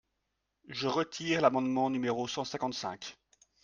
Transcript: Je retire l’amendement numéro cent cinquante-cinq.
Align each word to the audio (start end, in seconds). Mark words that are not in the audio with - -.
Je 0.69 0.87
retire 0.87 1.41
l’amendement 1.41 1.91
numéro 1.91 2.27
cent 2.27 2.43
cinquante-cinq. 2.43 3.19